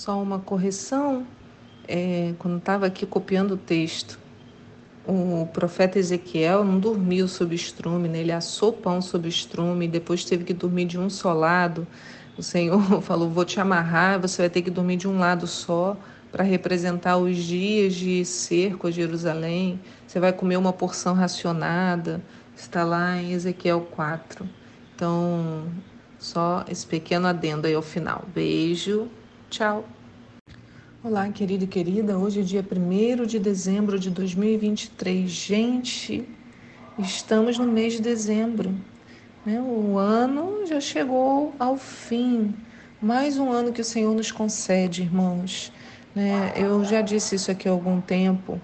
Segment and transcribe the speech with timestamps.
[0.00, 1.26] Só uma correção,
[1.86, 4.18] é, quando estava aqui copiando o texto,
[5.06, 8.20] o profeta Ezequiel não dormiu sob estrume, né?
[8.20, 11.86] ele assou pão sob estrume, depois teve que dormir de um só lado.
[12.38, 15.94] O Senhor falou: Vou te amarrar, você vai ter que dormir de um lado só
[16.32, 19.78] para representar os dias de cerco a Jerusalém.
[20.06, 22.22] Você vai comer uma porção racionada.
[22.56, 24.48] Está lá em Ezequiel 4.
[24.94, 25.66] Então,
[26.18, 28.24] só esse pequeno adendo aí ao final.
[28.34, 29.10] Beijo,
[29.50, 29.84] tchau.
[31.02, 32.16] Olá, querido e querida.
[32.16, 35.28] Hoje é dia 1 de dezembro de 2023.
[35.28, 36.24] Gente,
[36.96, 38.72] estamos no mês de dezembro.
[39.44, 39.60] Né?
[39.60, 42.54] O ano já chegou ao fim.
[43.02, 45.72] Mais um ano que o Senhor nos concede, irmãos.
[46.14, 46.52] Né?
[46.54, 48.60] Eu já disse isso aqui há algum tempo.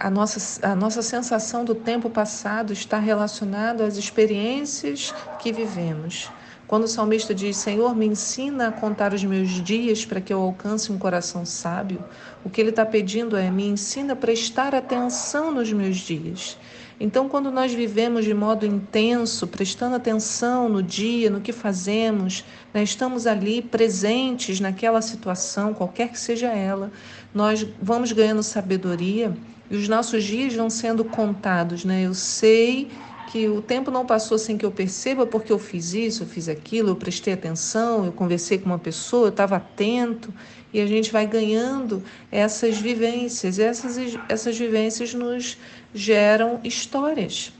[0.00, 6.30] A nossa, a nossa sensação do tempo passado está relacionada às experiências que vivemos.
[6.72, 10.40] Quando o salmista diz: Senhor, me ensina a contar os meus dias para que eu
[10.40, 12.02] alcance um coração sábio,
[12.42, 16.56] o que ele está pedindo é: me ensina a prestar atenção nos meus dias.
[16.98, 22.82] Então, quando nós vivemos de modo intenso, prestando atenção no dia, no que fazemos, né,
[22.82, 26.90] estamos ali presentes naquela situação, qualquer que seja ela,
[27.34, 29.36] nós vamos ganhando sabedoria
[29.70, 31.84] e os nossos dias vão sendo contados.
[31.84, 32.06] Né?
[32.06, 32.90] Eu sei
[33.32, 36.50] que o tempo não passou sem que eu perceba porque eu fiz isso, eu fiz
[36.50, 40.32] aquilo, eu prestei atenção, eu conversei com uma pessoa, eu estava atento
[40.70, 43.56] e a gente vai ganhando essas vivências.
[43.56, 43.96] E essas,
[44.28, 45.56] essas vivências nos
[45.94, 47.50] geram histórias.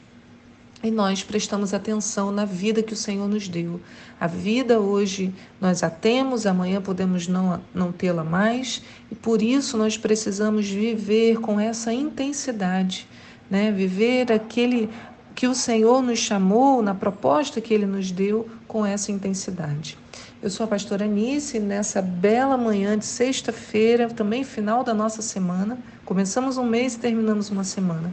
[0.82, 3.80] E nós prestamos atenção na vida que o Senhor nos deu.
[4.20, 9.78] A vida hoje nós a temos, amanhã podemos não, não tê-la mais, e por isso
[9.78, 13.08] nós precisamos viver com essa intensidade,
[13.50, 13.72] né?
[13.72, 14.90] viver aquele
[15.34, 19.98] que o Senhor nos chamou, na proposta que Ele nos deu, com essa intensidade.
[20.42, 25.78] Eu sou a pastora Anice, nessa bela manhã de sexta-feira, também final da nossa semana.
[26.04, 28.12] Começamos um mês e terminamos uma semana.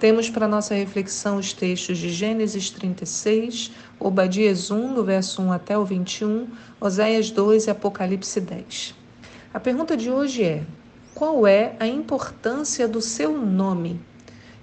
[0.00, 5.76] Temos para nossa reflexão os textos de Gênesis 36, Obadias 1, do verso 1 até
[5.76, 6.48] o 21,
[6.80, 8.94] Oséias 2 e Apocalipse 10.
[9.52, 10.62] A pergunta de hoje é:
[11.14, 14.00] qual é a importância do seu nome?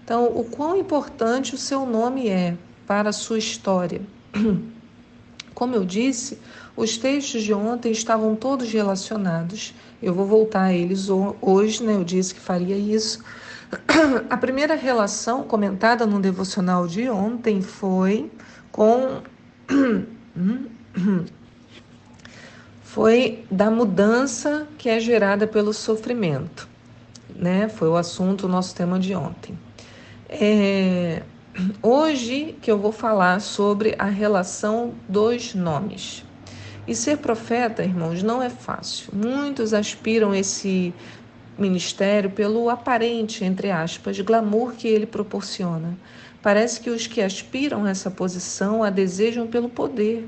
[0.08, 2.56] Então, o quão importante o seu nome é
[2.88, 4.00] para a sua história.
[5.54, 6.40] Como eu disse,
[6.78, 9.76] os textos de ontem estavam todos relacionados.
[10.02, 11.10] Eu vou voltar a eles
[11.42, 11.94] hoje, né?
[11.96, 13.22] Eu disse que faria isso.
[14.32, 18.32] A primeira relação comentada no devocional de ontem foi
[18.72, 19.22] com
[22.82, 26.66] foi da mudança que é gerada pelo sofrimento,
[27.36, 27.68] né?
[27.68, 29.67] Foi o assunto, o nosso tema de ontem.
[30.30, 31.24] É,
[31.82, 36.26] hoje que eu vou falar sobre a relação dos nomes.
[36.86, 39.12] E ser profeta, irmãos, não é fácil.
[39.14, 40.94] Muitos aspiram esse
[41.58, 45.98] ministério pelo aparente, entre aspas, glamour que ele proporciona.
[46.42, 50.28] Parece que os que aspiram a essa posição a desejam pelo poder.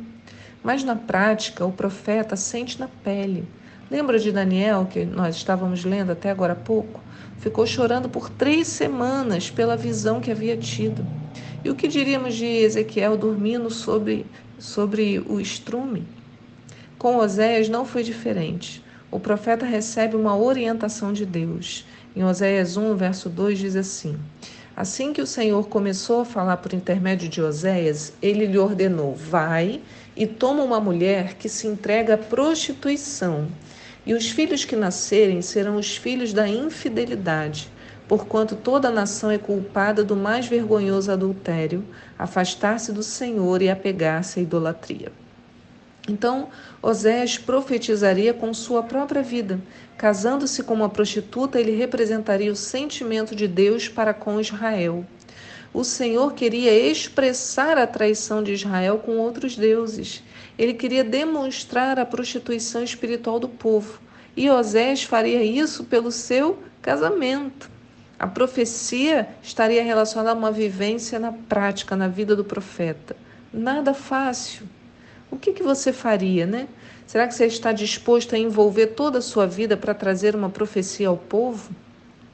[0.64, 3.48] Mas na prática, o profeta sente na pele.
[3.90, 7.00] Lembra de Daniel, que nós estávamos lendo até agora há pouco?
[7.40, 11.08] Ficou chorando por três semanas pela visão que havia tido.
[11.64, 14.26] E o que diríamos de Ezequiel dormindo sobre,
[14.58, 16.06] sobre o estrume?
[16.98, 18.84] Com Oséias não foi diferente.
[19.10, 21.86] O profeta recebe uma orientação de Deus.
[22.14, 24.18] Em Oséias 1, verso 2 diz assim:
[24.76, 29.80] Assim que o Senhor começou a falar por intermédio de Oséias, ele lhe ordenou: Vai
[30.14, 33.48] e toma uma mulher que se entrega à prostituição
[34.10, 37.70] e os filhos que nascerem serão os filhos da infidelidade,
[38.08, 41.86] porquanto toda nação é culpada do mais vergonhoso adultério,
[42.18, 45.12] afastar-se do Senhor e apegar-se à idolatria.
[46.08, 46.50] Então,
[46.82, 49.60] Osés profetizaria com sua própria vida.
[49.96, 55.06] Casando-se com uma prostituta, ele representaria o sentimento de Deus para com Israel.
[55.74, 60.24] O Senhor queria expressar a traição de Israel com outros deuses.
[60.58, 64.00] Ele queria demonstrar a prostituição espiritual do povo.
[64.36, 67.70] E Osés faria isso pelo seu casamento.
[68.18, 73.16] A profecia estaria relacionada a uma vivência na prática, na vida do profeta.
[73.54, 74.68] Nada fácil.
[75.32, 76.68] O que, que você faria, né?
[77.06, 81.08] Será que você está disposto a envolver toda a sua vida para trazer uma profecia
[81.08, 81.72] ao povo?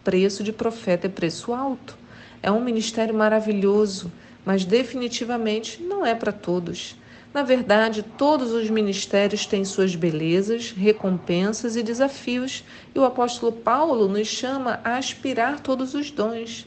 [0.03, 1.97] Preço de profeta é preço alto.
[2.41, 4.11] É um ministério maravilhoso,
[4.45, 6.95] mas definitivamente não é para todos.
[7.35, 12.63] Na verdade, todos os ministérios têm suas belezas, recompensas e desafios,
[12.95, 16.65] e o apóstolo Paulo nos chama a aspirar todos os dons.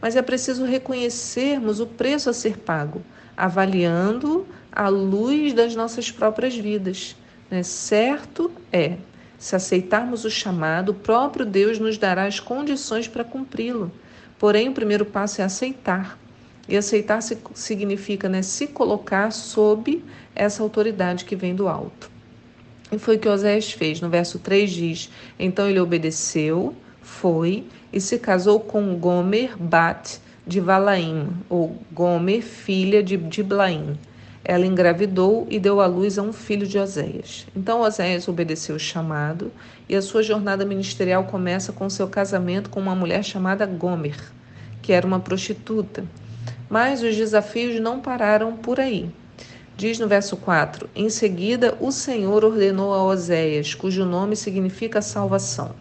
[0.00, 3.02] Mas é preciso reconhecermos o preço a ser pago,
[3.36, 7.14] avaliando à luz das nossas próprias vidas.
[7.50, 7.62] Né?
[7.62, 8.96] Certo é
[9.38, 13.92] Se aceitarmos o chamado, o próprio Deus nos dará as condições para cumpri-lo.
[14.38, 16.18] Porém, o primeiro passo é aceitar.
[16.68, 17.20] E aceitar
[17.54, 20.04] significa né, se colocar sob
[20.34, 22.10] essa autoridade que vem do alto.
[22.92, 24.00] E foi o que Oséias fez.
[24.00, 30.60] No verso 3 diz: Então ele obedeceu, foi e se casou com Gomer Bat de
[30.60, 33.98] Valaim, ou Gomer, filha de Diblaim.
[34.48, 37.46] Ela engravidou e deu à luz a um filho de Oséias.
[37.54, 39.52] Então Oséias obedeceu o chamado
[39.86, 44.16] e a sua jornada ministerial começa com seu casamento com uma mulher chamada Gomer,
[44.80, 46.02] que era uma prostituta.
[46.66, 49.10] Mas os desafios não pararam por aí.
[49.76, 55.74] Diz no verso 4: Em seguida, o Senhor ordenou a Oséias, cujo nome significa salvação: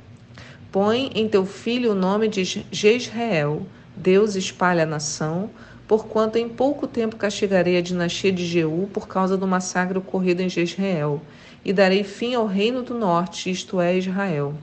[0.73, 3.65] Põe em teu filho o nome de Jezreel,
[3.95, 5.49] Deus espalha a nação,
[5.87, 10.49] porquanto em pouco tempo castigarei a dinastia de Jeú por causa do massacre ocorrido em
[10.49, 11.21] Jezreel,
[11.63, 14.53] e darei fim ao reino do norte, isto é, Israel.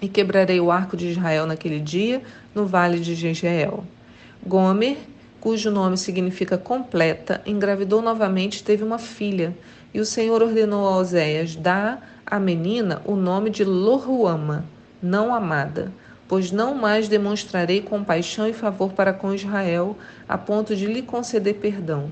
[0.00, 2.22] E quebrarei o arco de Israel naquele dia,
[2.54, 3.84] no vale de Jezreel.
[4.44, 4.98] Gomer,
[5.40, 9.56] cujo nome significa completa, engravidou novamente e teve uma filha.
[9.94, 14.64] E o Senhor ordenou a Oséias: dá à menina o nome de Loruama,
[15.02, 15.92] não amada,
[16.28, 19.96] pois não mais demonstrarei compaixão e favor para com Israel,
[20.28, 22.10] a ponto de lhe conceder perdão.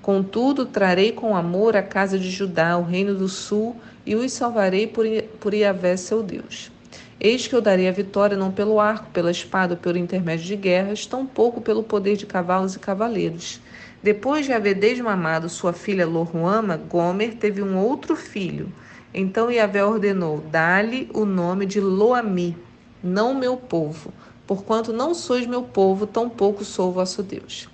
[0.00, 4.86] Contudo, trarei com amor a casa de Judá, o reino do sul, e os salvarei
[4.86, 5.06] por,
[5.38, 6.72] por Iavé, seu Deus.
[7.20, 10.56] Eis que eu darei a vitória não pelo arco, pela espada ou pelo intermédio de
[10.56, 13.60] guerras, tampouco pelo poder de cavalos e cavaleiros.
[14.02, 18.72] Depois de haver desmamado sua filha Loruama, Gomer teve um outro filho,
[19.14, 22.56] então Yahvé ordenou: dá-lhe o nome de Loami,
[23.02, 24.12] não meu povo,
[24.46, 27.68] porquanto não sois meu povo, tampouco sou vosso Deus.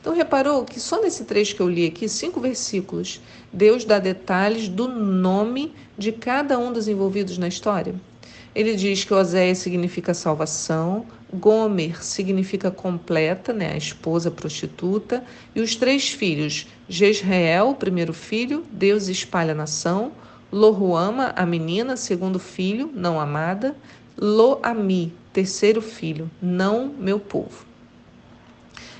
[0.00, 3.20] Então reparou que só nesse trecho que eu li aqui, cinco versículos,
[3.52, 7.94] Deus dá detalhes do nome de cada um dos envolvidos na história.
[8.54, 15.24] Ele diz que Oséias significa salvação, Gomer significa completa, né, a esposa prostituta,
[15.54, 20.12] e os três filhos, Jezreel, o primeiro filho, Deus espalha a nação,
[20.52, 23.76] Lohuama, a menina, segundo filho, não amada.
[24.18, 27.66] Loami, terceiro filho, não meu povo.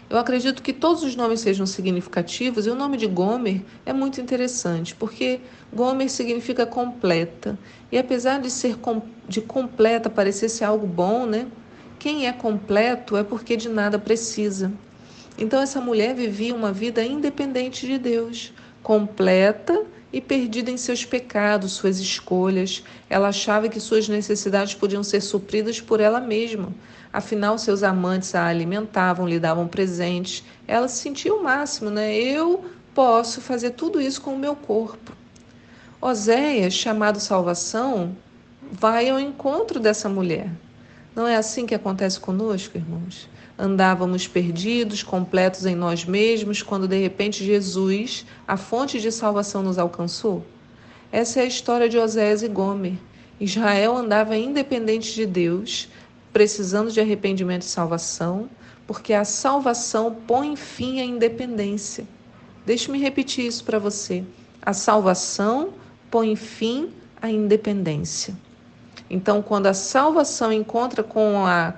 [0.09, 4.21] Eu acredito que todos os nomes sejam significativos e o nome de Gomer é muito
[4.21, 5.41] interessante, porque
[5.73, 7.59] Gomer significa completa.
[7.91, 11.49] E apesar de ser com, de completa parecer ser algo bom, né?
[11.99, 14.71] Quem é completo é porque de nada precisa.
[15.39, 18.53] Então essa mulher vivia uma vida independente de Deus,
[18.83, 19.85] completa
[20.17, 22.83] e perdida em seus pecados, suas escolhas.
[23.11, 26.73] Ela achava que suas necessidades podiam ser supridas por ela mesma.
[27.13, 30.43] Afinal, seus amantes a alimentavam, lhe davam presentes.
[30.67, 32.15] Ela se sentia o máximo, né?
[32.15, 32.65] Eu
[32.95, 35.13] posso fazer tudo isso com o meu corpo.
[36.01, 38.17] Oséias, chamado salvação,
[38.73, 40.51] vai ao encontro dessa mulher.
[41.15, 43.29] Não é assim que acontece conosco, irmãos?
[43.59, 49.79] Andávamos perdidos, completos em nós mesmos, quando de repente Jesus, a fonte de salvação, nos
[49.79, 50.45] alcançou?
[51.11, 52.95] Essa é a história de Oséias e Gomer.
[53.41, 55.89] Israel andava independente de Deus,
[56.33, 58.51] precisando de arrependimento e salvação,
[58.87, 62.07] porque a salvação põe fim à independência.
[62.67, 64.23] Deixe-me repetir isso para você.
[64.61, 65.71] A salvação
[66.11, 66.91] põe fim
[67.23, 68.35] à independência.
[69.09, 71.75] Então, quando a salvação encontra com a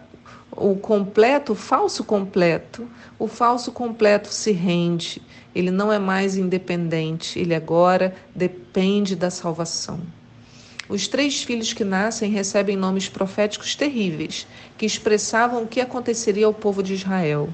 [0.60, 2.88] o completo, o falso completo,
[3.18, 5.22] o falso completo se rende,
[5.54, 10.00] ele não é mais independente, ele agora depende da salvação.
[10.88, 14.46] Os três filhos que nascem recebem nomes proféticos terríveis,
[14.76, 17.48] que expressavam o que aconteceria ao povo de Israel.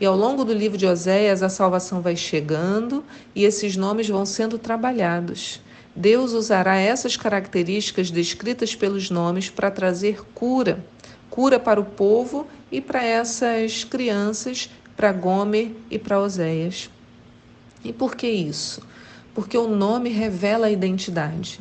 [0.00, 3.04] E ao longo do livro de Oséias, a salvação vai chegando
[3.34, 5.60] e esses nomes vão sendo trabalhados.
[5.94, 10.84] Deus usará essas características descritas pelos nomes para trazer cura
[11.32, 16.90] cura para o povo e para essas crianças, para Gomer e para Oséias.
[17.82, 18.82] E por que isso?
[19.34, 21.58] Porque o nome revela a identidade.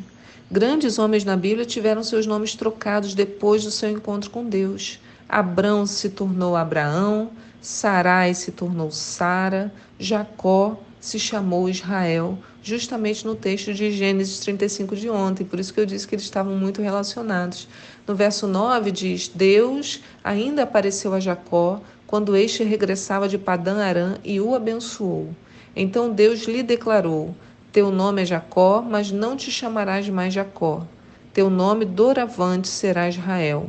[0.52, 5.00] Grandes homens na Bíblia tiveram seus nomes trocados depois do seu encontro com Deus.
[5.28, 13.74] Abrão se tornou Abraão, Sarai se tornou Sara, Jacó se chamou Israel, justamente no texto
[13.74, 17.68] de Gênesis 35 de ontem, por isso que eu disse que eles estavam muito relacionados.
[18.08, 24.16] No verso 9 diz: Deus ainda apareceu a Jacó quando este regressava de Padã Arã
[24.24, 25.30] e o abençoou.
[25.76, 27.36] Então Deus lhe declarou:
[27.72, 30.86] Teu nome é Jacó, mas não te chamarás mais Jacó.
[31.34, 33.68] Teu nome doravante será Israel.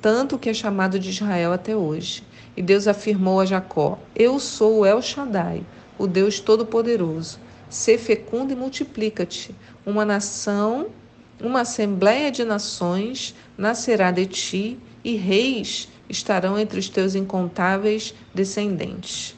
[0.00, 2.22] Tanto que é chamado de Israel até hoje.
[2.56, 5.62] E Deus afirmou a Jacó: Eu sou El Shaddai
[5.98, 7.38] o Deus Todo-Poderoso.
[7.68, 9.54] Sê fecundo e multiplica-te.
[9.84, 10.88] Uma nação
[11.40, 19.36] Uma assembléia de nações nascerá de ti, e reis estarão entre os teus incontáveis descendentes.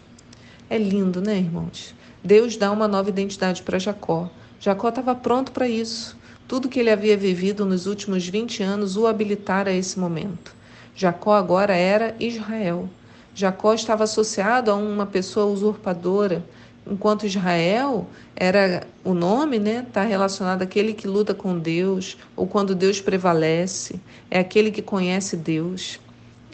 [0.70, 1.94] É lindo, né, irmãos?
[2.22, 4.30] Deus dá uma nova identidade para Jacó.
[4.60, 6.16] Jacó estava pronto para isso.
[6.46, 10.54] Tudo que ele havia vivido nos últimos 20 anos o habilitara a esse momento.
[10.94, 12.88] Jacó agora era Israel.
[13.34, 16.44] Jacó estava associado a uma pessoa usurpadora,
[16.90, 19.84] enquanto Israel era o nome, né?
[19.86, 25.36] Está relacionado àquele que luta com Deus ou quando Deus prevalece, é aquele que conhece
[25.36, 26.00] Deus.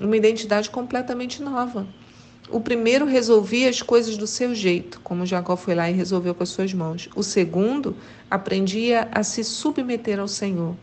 [0.01, 1.87] Uma identidade completamente nova.
[2.51, 6.43] O primeiro resolvia as coisas do seu jeito, como Jacó foi lá e resolveu com
[6.43, 7.09] as suas mãos.
[7.17, 7.97] O segundo
[8.31, 10.77] aprendia a se submeter ao Senhor,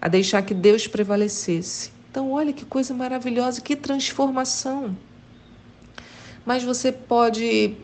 [0.00, 1.90] a deixar que Deus prevalecesse.
[2.18, 4.96] Então, olha que coisa maravilhosa, que transformação.
[6.44, 7.76] Mas você pode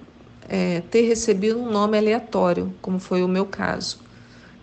[0.49, 4.01] é, ter recebido um nome aleatório, como foi o meu caso.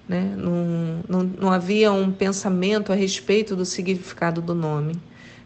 [0.09, 0.35] Né?
[0.35, 5.01] Não, não, não havia um pensamento a respeito do significado do nome.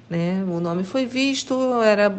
[0.09, 0.43] Né?
[0.49, 2.17] O nome foi visto, era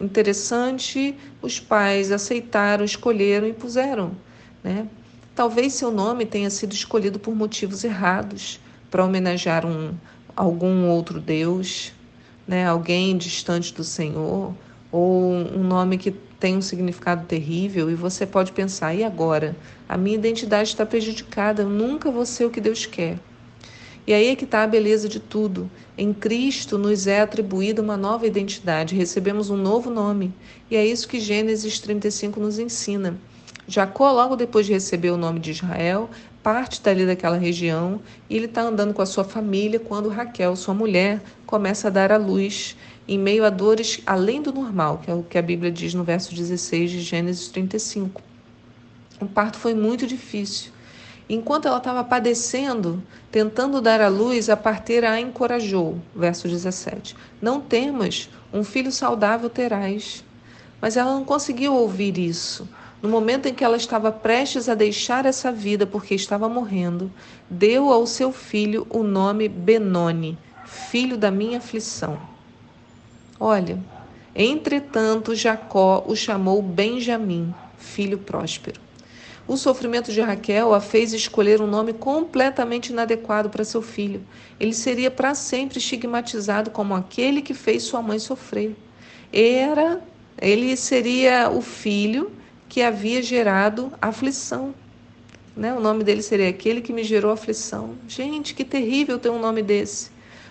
[0.00, 4.10] interessante, os pais aceitaram, escolheram e puseram.
[4.60, 4.88] Né?
[5.36, 8.58] Talvez seu nome tenha sido escolhido por motivos errados,
[8.90, 9.92] para homenagear um,
[10.36, 11.92] algum outro Deus,
[12.46, 12.66] né?
[12.66, 14.54] alguém distante do Senhor,
[14.90, 19.56] ou um nome que tem um significado terrível, e você pode pensar: e agora?
[19.88, 23.18] A minha identidade está prejudicada, eu nunca vou ser o que Deus quer.
[24.06, 25.70] E aí é que está a beleza de tudo.
[25.96, 30.32] Em Cristo nos é atribuída uma nova identidade, recebemos um novo nome.
[30.70, 33.18] E é isso que Gênesis 35 nos ensina.
[33.66, 36.10] Jacó, logo depois de receber o nome de Israel,
[36.44, 40.74] parte dali daquela região e ele está andando com a sua família quando Raquel, sua
[40.74, 42.76] mulher, começa a dar à luz
[43.08, 46.04] em meio a dores além do normal, que é o que a Bíblia diz no
[46.04, 48.20] verso 16 de Gênesis 35.
[49.18, 50.70] O parto foi muito difícil.
[51.26, 55.98] Enquanto ela estava padecendo, tentando dar à luz, a parteira a encorajou.
[56.14, 57.16] Verso 17.
[57.40, 60.22] Não temas, um filho saudável terás.
[60.78, 62.68] Mas ela não conseguiu ouvir isso.
[63.04, 67.12] No momento em que ela estava prestes a deixar essa vida porque estava morrendo,
[67.50, 72.18] deu ao seu filho o nome Benoni, filho da minha aflição.
[73.38, 73.78] Olha,
[74.34, 78.80] entretanto Jacó o chamou Benjamim, filho próspero.
[79.46, 84.24] O sofrimento de Raquel a fez escolher um nome completamente inadequado para seu filho.
[84.58, 88.74] Ele seria para sempre estigmatizado como aquele que fez sua mãe sofrer.
[89.30, 90.00] Era,
[90.40, 92.32] ele seria o filho
[92.74, 94.74] que havia gerado aflição.
[95.56, 95.72] Né?
[95.72, 97.94] O nome dele seria aquele que me gerou aflição.
[98.08, 100.10] Gente, que terrível ter um nome desse.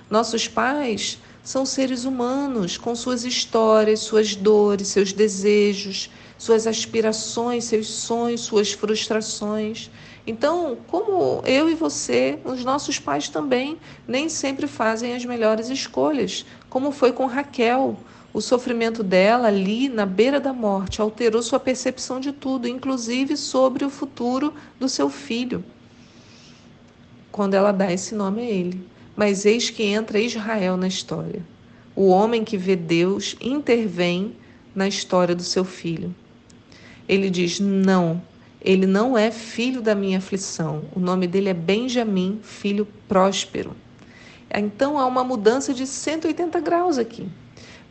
[0.10, 7.88] Nossos pais são seres humanos com suas histórias, suas dores, seus desejos, suas aspirações, seus
[7.88, 9.92] sonhos, suas frustrações.
[10.25, 13.77] Então, como eu e você, os nossos pais também
[14.08, 17.98] nem sempre fazem as melhores escolhas, como foi com Raquel.
[18.34, 23.86] O sofrimento dela ali na beira da morte alterou sua percepção de tudo, inclusive sobre
[23.86, 25.63] o futuro do seu filho,
[27.32, 28.88] quando ela dá esse nome a ele.
[29.16, 31.46] Mas eis que entra Israel na história.
[31.96, 34.36] O homem que vê Deus intervém
[34.74, 36.13] na história do seu filho.
[37.08, 38.20] Ele diz: Não,
[38.60, 40.86] ele não é filho da minha aflição.
[40.96, 43.75] O nome dele é Benjamim, filho próspero.
[44.52, 47.28] Então há uma mudança de 180 graus aqui.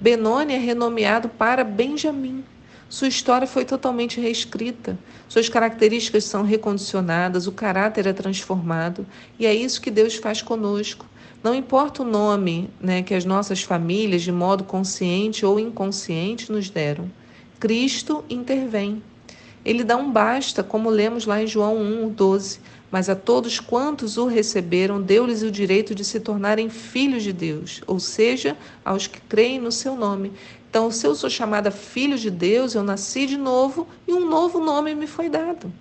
[0.02, 2.42] Benoni é renomeado para Benjamim.
[2.88, 9.06] Sua história foi totalmente reescrita, suas características são recondicionadas, o caráter é transformado,
[9.38, 11.06] e é isso que Deus faz conosco.
[11.40, 16.68] Não importa o nome né, que as nossas famílias, de modo consciente ou inconsciente, nos
[16.68, 17.08] deram,
[17.60, 19.00] Cristo intervém.
[19.64, 22.58] Ele dá um basta, como lemos lá em João 1, 12.
[22.92, 27.80] Mas a todos quantos o receberam, deu-lhes o direito de se tornarem filhos de Deus,
[27.86, 30.30] ou seja, aos que creem no seu nome.
[30.68, 34.60] Então, se eu sou chamada filho de Deus, eu nasci de novo e um novo
[34.60, 35.72] nome me foi dado.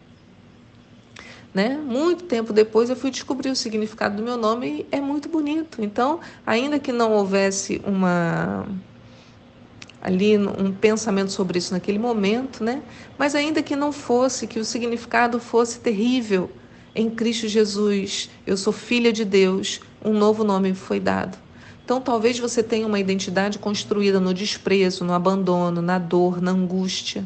[1.53, 1.77] Né?
[1.77, 5.83] Muito tempo depois eu fui descobrir o significado do meu nome e é muito bonito.
[5.83, 8.65] Então, ainda que não houvesse uma
[10.01, 12.81] ali um pensamento sobre isso naquele momento, né?
[13.17, 16.49] Mas ainda que não fosse, que o significado fosse terrível,
[16.93, 21.37] em Cristo Jesus, eu sou filha de Deus, um novo nome me foi dado.
[21.83, 27.23] Então, talvez você tenha uma identidade construída no desprezo, no abandono, na dor, na angústia.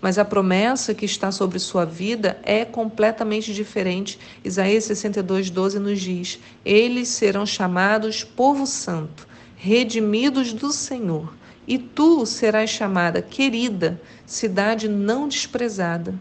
[0.00, 4.18] Mas a promessa que está sobre sua vida é completamente diferente.
[4.44, 11.32] Isaías 62, 12 nos diz: Eles serão chamados povo santo, redimidos do Senhor
[11.68, 16.18] e tu serás chamada querida, cidade não desprezada.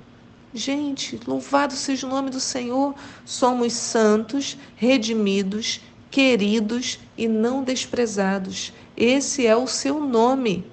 [0.58, 2.96] Gente, louvado seja o nome do Senhor.
[3.24, 8.74] Somos santos, redimidos, queridos e não desprezados.
[8.98, 10.66] Esse é o seu nome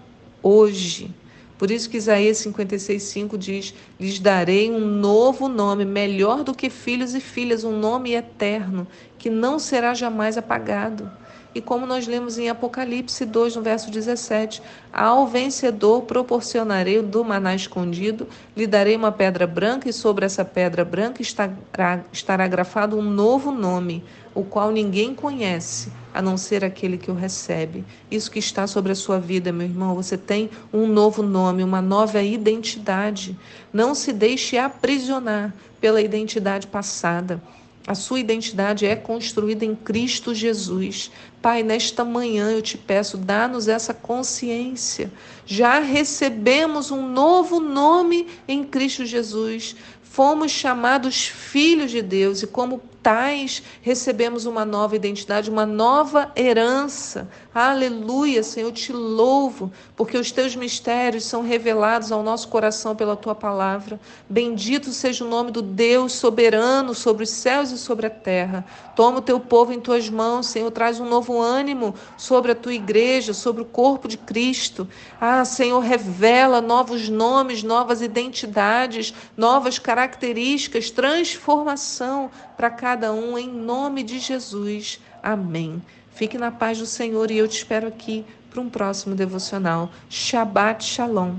[0.43, 1.15] hoje.
[1.59, 7.15] Por isso que Isaías 56,5 diz: Lhes darei um novo nome, melhor do que filhos
[7.15, 8.89] e filhas, um nome eterno,
[9.19, 11.13] que não será jamais apagado.
[11.55, 14.61] E como nós lemos em Apocalipse 2, no verso 17:
[14.93, 20.85] Ao vencedor proporcionarei do maná escondido, lhe darei uma pedra branca, e sobre essa pedra
[20.85, 24.03] branca estará, estará grafado um novo nome,
[24.35, 27.85] o qual ninguém conhece, a não ser aquele que o recebe.
[28.11, 31.81] Isso que está sobre a sua vida, meu irmão, você tem um novo nome, uma
[31.81, 33.39] nova identidade.
[33.73, 37.41] Não se deixe aprisionar pela identidade passada.
[37.87, 41.11] A sua identidade é construída em Cristo Jesus.
[41.43, 45.13] Pai, nesta manhã eu te peço, dá-nos essa consciência.
[45.45, 49.77] Já recebemos um novo nome em Cristo Jesus.
[50.03, 57.29] Fomos chamados filhos de Deus e, como tais, recebemos uma nova identidade, uma nova herança.
[57.55, 63.15] Aleluia, Senhor, eu te louvo, porque os teus mistérios são revelados ao nosso coração pela
[63.15, 64.01] tua palavra.
[64.29, 68.65] Bendito seja o nome do Deus soberano sobre os céus e sobre a terra.
[68.97, 72.73] Toma o teu povo em tuas mãos, Senhor, traz um novo ânimo sobre a tua
[72.73, 74.89] igreja, sobre o corpo de Cristo.
[75.21, 84.05] Ah, Senhor, revela novos nomes, novas identidades, novas características, transformação para cada um, em nome
[84.05, 85.01] de Jesus.
[85.21, 85.83] Amém.
[86.13, 89.91] Fique na paz do Senhor e eu te espero aqui para um próximo devocional.
[90.09, 91.35] Shabbat Shalom.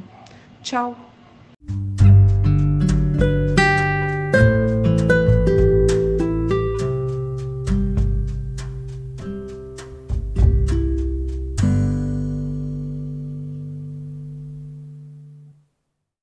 [0.62, 0.98] Tchau.